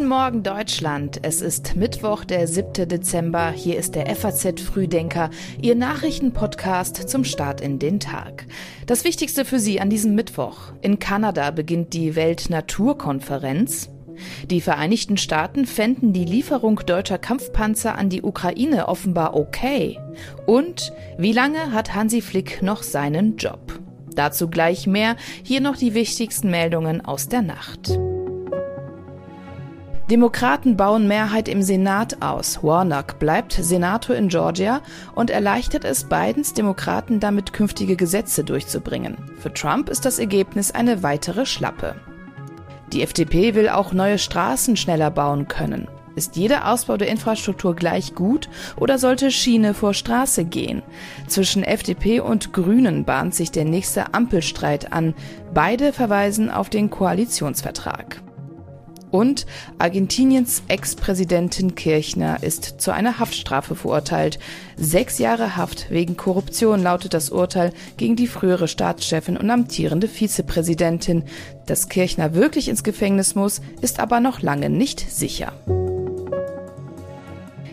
[0.00, 1.18] Guten Morgen Deutschland.
[1.20, 2.88] Es ist Mittwoch, der 7.
[2.88, 3.50] Dezember.
[3.50, 5.28] Hier ist der FAZ Frühdenker,
[5.60, 8.46] Ihr Nachrichtenpodcast zum Start in den Tag.
[8.86, 10.72] Das Wichtigste für Sie an diesem Mittwoch.
[10.80, 13.90] In Kanada beginnt die Weltnaturkonferenz.
[14.48, 19.98] Die Vereinigten Staaten fänden die Lieferung deutscher Kampfpanzer an die Ukraine offenbar okay.
[20.46, 23.78] Und wie lange hat Hansi Flick noch seinen Job?
[24.14, 25.16] Dazu gleich mehr.
[25.42, 28.00] Hier noch die wichtigsten Meldungen aus der Nacht.
[30.10, 32.64] Demokraten bauen Mehrheit im Senat aus.
[32.64, 34.80] Warnock bleibt Senator in Georgia
[35.14, 39.16] und erleichtert es Bidens Demokraten damit künftige Gesetze durchzubringen.
[39.38, 41.94] Für Trump ist das Ergebnis eine weitere Schlappe.
[42.92, 45.86] Die FDP will auch neue Straßen schneller bauen können.
[46.16, 50.82] Ist jeder Ausbau der Infrastruktur gleich gut oder sollte Schiene vor Straße gehen?
[51.28, 55.14] Zwischen FDP und Grünen bahnt sich der nächste Ampelstreit an.
[55.54, 58.20] Beide verweisen auf den Koalitionsvertrag.
[59.10, 59.46] Und
[59.78, 64.38] Argentiniens Ex-Präsidentin Kirchner ist zu einer Haftstrafe verurteilt.
[64.76, 71.24] Sechs Jahre Haft wegen Korruption lautet das Urteil gegen die frühere Staatschefin und amtierende Vizepräsidentin.
[71.66, 75.52] Dass Kirchner wirklich ins Gefängnis muss, ist aber noch lange nicht sicher.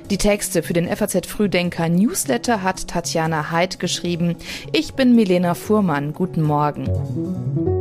[0.09, 4.37] Die Texte für den FAZ Frühdenker Newsletter hat Tatjana Heid geschrieben.
[4.71, 6.13] Ich bin Milena Fuhrmann.
[6.13, 7.76] Guten Morgen.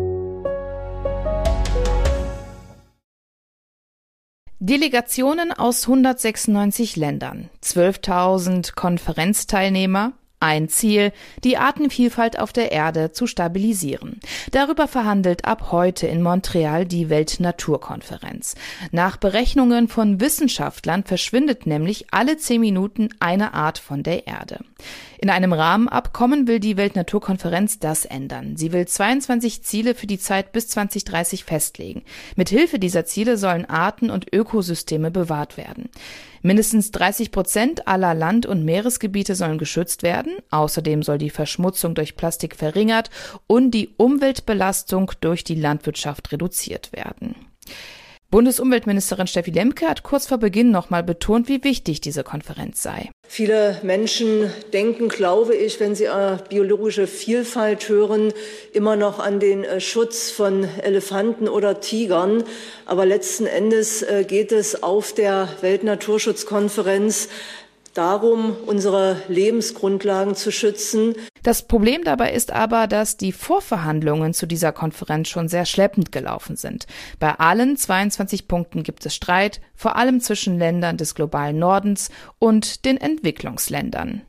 [4.69, 11.13] Delegationen aus 196 Ländern, 12.000 Konferenzteilnehmer, ein Ziel,
[11.45, 14.21] die Artenvielfalt auf der Erde zu stabilisieren.
[14.51, 18.55] Darüber verhandelt ab heute in Montreal die Weltnaturkonferenz.
[18.91, 24.61] Nach Berechnungen von Wissenschaftlern verschwindet nämlich alle zehn Minuten eine Art von der Erde.
[25.19, 28.57] In einem Rahmenabkommen will die Weltnaturkonferenz das ändern.
[28.57, 32.03] Sie will 22 Ziele für die Zeit bis 2030 festlegen.
[32.37, 35.89] Mithilfe dieser Ziele sollen Arten und Ökosysteme bewahrt werden.
[36.43, 40.26] Mindestens 30 Prozent aller Land- und Meeresgebiete sollen geschützt werden.
[40.51, 43.11] Außerdem soll die Verschmutzung durch Plastik verringert
[43.47, 47.35] und die Umweltbelastung durch die Landwirtschaft reduziert werden.
[48.29, 53.09] Bundesumweltministerin Steffi Lemke hat kurz vor Beginn nochmal betont, wie wichtig diese Konferenz sei.
[53.29, 58.33] Viele Menschen denken, glaube ich, wenn sie äh, biologische Vielfalt hören,
[58.73, 62.43] immer noch an den äh, Schutz von Elefanten oder Tigern.
[62.85, 67.29] Aber letzten Endes äh, geht es auf der Weltnaturschutzkonferenz
[67.97, 71.15] darum, unsere Lebensgrundlagen zu schützen.
[71.43, 76.57] Das Problem dabei ist aber, dass die Vorverhandlungen zu dieser Konferenz schon sehr schleppend gelaufen
[76.57, 76.87] sind.
[77.19, 82.85] Bei allen 22 Punkten gibt es Streit, vor allem zwischen Ländern des globalen Nordens und
[82.85, 84.23] den Entwicklungsländern.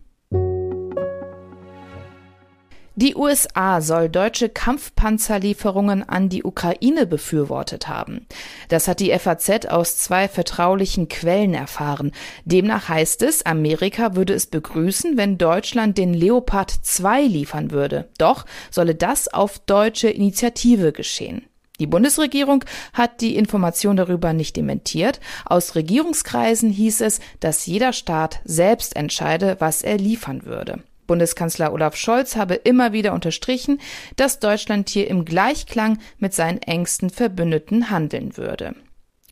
[3.00, 8.26] Die USA soll deutsche Kampfpanzerlieferungen an die Ukraine befürwortet haben.
[8.70, 12.12] Das hat die FAZ aus zwei vertraulichen Quellen erfahren.
[12.46, 18.10] Demnach heißt es, Amerika würde es begrüßen, wenn Deutschland den Leopard 2 liefern würde.
[18.18, 21.44] Doch solle das auf deutsche Initiative geschehen.
[21.80, 25.20] Die Bundesregierung hat die Information darüber nicht dementiert.
[25.46, 30.82] Aus Regierungskreisen hieß es, dass jeder Staat selbst entscheide, was er liefern würde.
[31.08, 33.80] Bundeskanzler Olaf Scholz habe immer wieder unterstrichen,
[34.18, 38.76] dass Deutschland hier im Gleichklang mit seinen engsten Verbündeten handeln würde.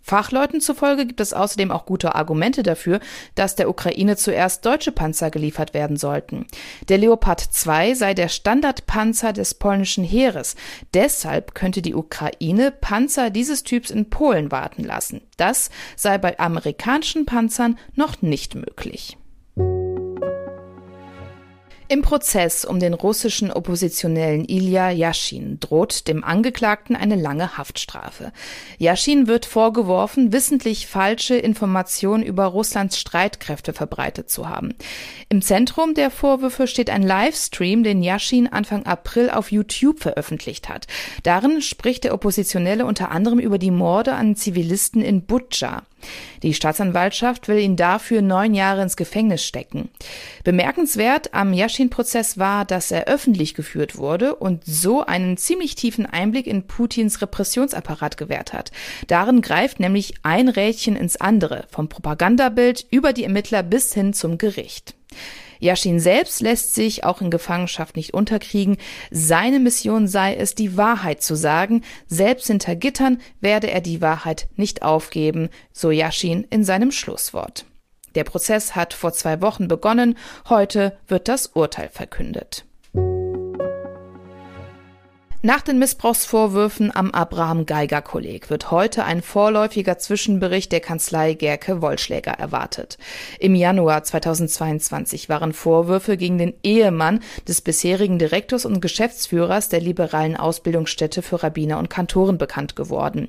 [0.05, 2.99] Fachleuten zufolge gibt es außerdem auch gute Argumente dafür,
[3.33, 6.45] dass der Ukraine zuerst deutsche Panzer geliefert werden sollten.
[6.89, 10.55] Der Leopard 2 sei der Standardpanzer des polnischen Heeres.
[10.93, 15.21] Deshalb könnte die Ukraine Panzer dieses Typs in Polen warten lassen.
[15.37, 19.17] Das sei bei amerikanischen Panzern noch nicht möglich.
[21.87, 28.31] Im Prozess um den russischen Oppositionellen Ilya Yashin droht dem Angeklagten eine lange Haftstrafe.
[28.79, 34.73] Yashin wird vorgeworfen, wissentlich falsche Informationen über Russlands Streitkräfte verbreitet zu haben.
[35.29, 40.87] Im Zentrum der Vorwürfe steht ein Livestream, den Yashin Anfang April auf YouTube veröffentlicht hat.
[41.21, 45.83] Darin spricht der Oppositionelle unter anderem über die Morde an Zivilisten in Butscha.
[46.43, 49.89] Die Staatsanwaltschaft will ihn dafür neun Jahre ins Gefängnis stecken.
[50.43, 56.47] Bemerkenswert am Yashin-Prozess war, dass er öffentlich geführt wurde und so einen ziemlich tiefen Einblick
[56.47, 58.71] in Putins Repressionsapparat gewährt hat.
[59.07, 64.37] Darin greift nämlich ein Rädchen ins andere, vom Propagandabild über die Ermittler bis hin zum
[64.37, 64.95] Gericht.
[65.59, 68.77] Yashin selbst lässt sich auch in Gefangenschaft nicht unterkriegen.
[69.11, 71.83] Seine Mission sei es, die Wahrheit zu sagen.
[72.07, 77.65] Selbst hinter Gittern werde er die Wahrheit nicht aufgeben, so Yashin in seinem Schlusswort.
[78.15, 80.17] Der Prozess hat vor zwei Wochen begonnen.
[80.47, 82.65] Heute wird das Urteil verkündet.
[85.45, 91.83] Nach den Missbrauchsvorwürfen am Abraham Geiger Kolleg wird heute ein vorläufiger Zwischenbericht der Kanzlei Gerke
[91.83, 92.97] Wollschläger erwartet.
[93.37, 100.35] Im Januar 2022 waren Vorwürfe gegen den Ehemann des bisherigen Direktors und Geschäftsführers der liberalen
[100.35, 103.27] Ausbildungsstätte für Rabbiner und Kantoren bekannt geworden.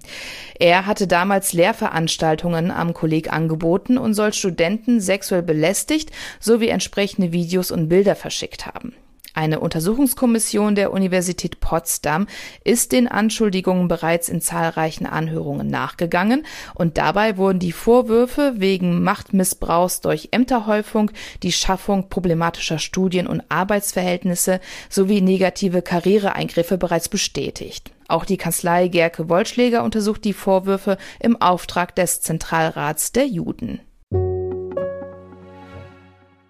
[0.59, 7.71] Er hatte damals Lehrveranstaltungen am Kolleg angeboten und soll Studenten sexuell belästigt sowie entsprechende Videos
[7.71, 8.95] und Bilder verschickt haben.
[9.37, 12.27] Eine Untersuchungskommission der Universität Potsdam
[12.65, 20.00] ist den Anschuldigungen bereits in zahlreichen Anhörungen nachgegangen und dabei wurden die Vorwürfe wegen Machtmissbrauchs
[20.00, 21.11] durch Ämterhäufung,
[21.43, 27.91] die Schaffung problematischer Studien- und Arbeitsverhältnisse sowie negative Karriereeingriffe bereits bestätigt.
[28.09, 33.82] Auch die Kanzlei Gerke Wollschläger untersucht die Vorwürfe im Auftrag des Zentralrats der Juden.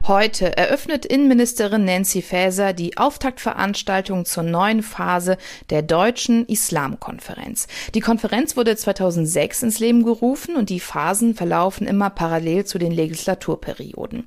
[0.09, 5.37] Heute eröffnet Innenministerin Nancy Faeser die Auftaktveranstaltung zur neuen Phase
[5.69, 7.67] der Deutschen Islamkonferenz.
[7.93, 12.93] Die Konferenz wurde 2006 ins Leben gerufen und die Phasen verlaufen immer parallel zu den
[12.93, 14.27] Legislaturperioden.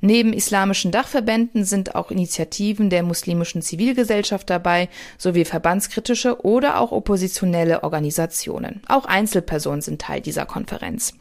[0.00, 4.88] Neben islamischen Dachverbänden sind auch Initiativen der muslimischen Zivilgesellschaft dabei,
[5.18, 8.80] sowie verbandskritische oder auch oppositionelle Organisationen.
[8.86, 11.14] Auch Einzelpersonen sind Teil dieser Konferenz.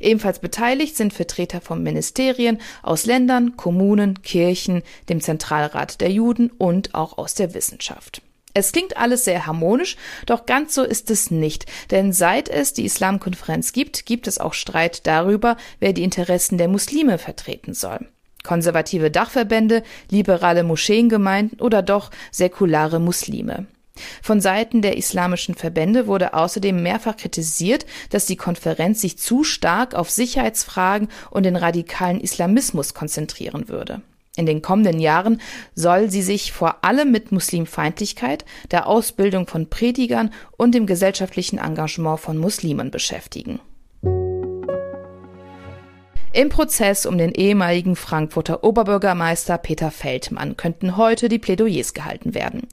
[0.00, 6.94] Ebenfalls beteiligt sind Vertreter von Ministerien aus Ländern, Kommunen, Kirchen, dem Zentralrat der Juden und
[6.94, 8.22] auch aus der Wissenschaft.
[8.54, 9.96] Es klingt alles sehr harmonisch,
[10.26, 14.52] doch ganz so ist es nicht, denn seit es die Islamkonferenz gibt, gibt es auch
[14.52, 18.08] Streit darüber, wer die Interessen der Muslime vertreten soll.
[18.42, 23.66] Konservative Dachverbände, liberale Moscheengemeinden oder doch säkulare Muslime.
[24.22, 29.94] Von Seiten der islamischen Verbände wurde außerdem mehrfach kritisiert, dass die Konferenz sich zu stark
[29.94, 34.02] auf Sicherheitsfragen und den radikalen Islamismus konzentrieren würde.
[34.36, 35.40] In den kommenden Jahren
[35.74, 42.18] soll sie sich vor allem mit Muslimfeindlichkeit, der Ausbildung von Predigern und dem gesellschaftlichen Engagement
[42.18, 43.60] von Muslimen beschäftigen.
[46.34, 52.68] Im Prozess um den ehemaligen Frankfurter Oberbürgermeister Peter Feldmann könnten heute die Plädoyers gehalten werden.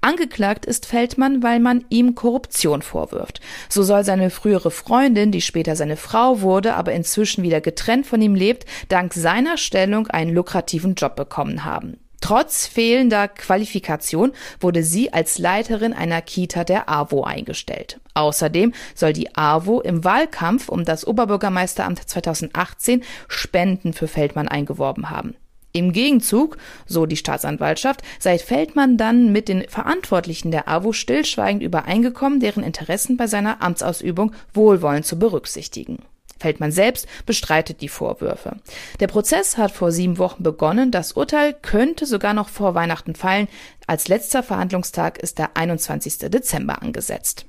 [0.00, 3.40] Angeklagt ist Feldmann, weil man ihm Korruption vorwirft.
[3.68, 8.20] So soll seine frühere Freundin, die später seine Frau wurde, aber inzwischen wieder getrennt von
[8.20, 12.03] ihm lebt, dank seiner Stellung einen lukrativen Job bekommen haben.
[12.24, 18.00] Trotz fehlender Qualifikation wurde sie als Leiterin einer Kita der AWO eingestellt.
[18.14, 25.36] Außerdem soll die AWO im Wahlkampf um das Oberbürgermeisteramt 2018 Spenden für Feldmann eingeworben haben.
[25.72, 26.56] Im Gegenzug,
[26.86, 33.18] so die Staatsanwaltschaft, sei Feldmann dann mit den Verantwortlichen der AWO stillschweigend übereingekommen, deren Interessen
[33.18, 35.98] bei seiner Amtsausübung wohlwollend zu berücksichtigen.
[36.38, 38.56] Feldmann selbst bestreitet die Vorwürfe.
[39.00, 40.90] Der Prozess hat vor sieben Wochen begonnen.
[40.90, 43.48] Das Urteil könnte sogar noch vor Weihnachten fallen.
[43.86, 46.18] Als letzter Verhandlungstag ist der 21.
[46.30, 47.46] Dezember angesetzt.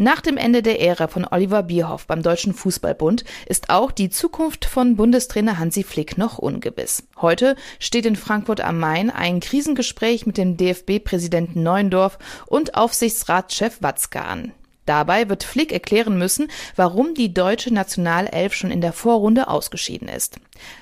[0.00, 4.64] Nach dem Ende der Ära von Oliver Bierhoff beim Deutschen Fußballbund ist auch die Zukunft
[4.64, 7.08] von Bundestrainer Hansi Flick noch ungewiss.
[7.20, 14.22] Heute steht in Frankfurt am Main ein Krisengespräch mit dem DFB-Präsidenten Neuendorf und Aufsichtsratschef Watzke
[14.22, 14.52] an.
[14.88, 20.40] Dabei wird Flick erklären müssen, warum die deutsche Nationalelf schon in der Vorrunde ausgeschieden ist.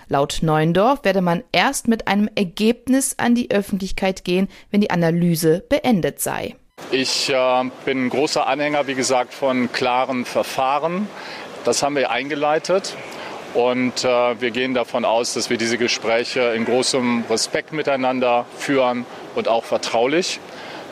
[0.08, 5.64] Laut Neuendorf werde man erst mit einem Ergebnis an die Öffentlichkeit gehen, wenn die Analyse
[5.68, 6.54] beendet sei.
[6.92, 11.08] Ich äh, bin großer Anhänger, wie gesagt, von klaren Verfahren.
[11.64, 12.94] Das haben wir eingeleitet.
[13.54, 19.04] Und äh, wir gehen davon aus, dass wir diese Gespräche in großem Respekt miteinander führen
[19.34, 20.38] und auch vertraulich.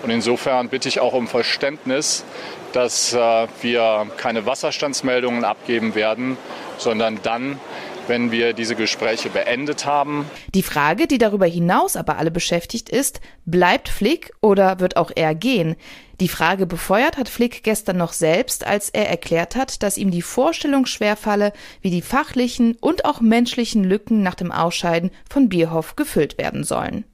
[0.05, 2.27] Und insofern bitte ich auch um Verständnis,
[2.75, 6.37] dass äh, wir keine Wasserstandsmeldungen abgeben werden,
[6.77, 7.59] sondern dann,
[8.07, 10.29] wenn wir diese Gespräche beendet haben.
[10.55, 15.35] Die Frage, die darüber hinaus aber alle beschäftigt ist, bleibt Flick oder wird auch er
[15.35, 15.75] gehen?
[16.21, 20.21] Die Frage befeuert hat Flick gestern noch selbst, als er erklärt hat, dass ihm die
[20.21, 26.37] Vorstellung schwerfalle, wie die fachlichen und auch menschlichen Lücken nach dem Ausscheiden von Bierhoff gefüllt
[26.37, 27.07] werden sollen.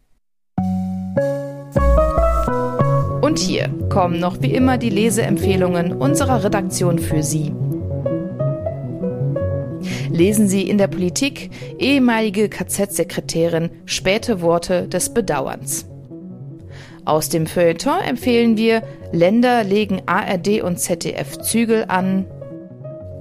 [3.41, 7.55] Und hier kommen noch wie immer die Leseempfehlungen unserer Redaktion für Sie.
[10.11, 15.87] Lesen Sie in der Politik ehemalige KZ-Sekretärin späte Worte des Bedauerns.
[17.07, 22.27] Aus dem Feuilleton empfehlen wir Länder legen ARD und ZDF Zügel an.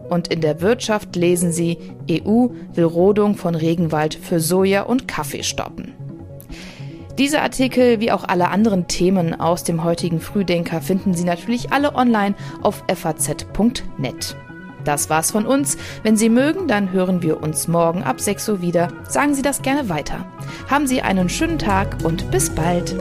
[0.09, 1.77] Und in der Wirtschaft lesen Sie
[2.11, 5.93] EU will Rodung von Regenwald für Soja und Kaffee stoppen.
[7.19, 11.93] Diese Artikel wie auch alle anderen Themen aus dem heutigen Frühdenker finden Sie natürlich alle
[11.93, 14.38] online auf faz.net.
[14.85, 15.77] Das war's von uns.
[16.01, 18.88] Wenn Sie mögen, dann hören wir uns morgen ab 6 Uhr wieder.
[19.09, 20.25] Sagen Sie das gerne weiter.
[20.69, 22.95] Haben Sie einen schönen Tag und bis bald.